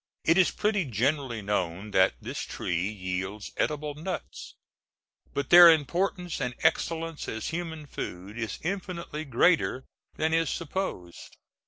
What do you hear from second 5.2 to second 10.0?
but their importance and excellence as human food is infinitely greater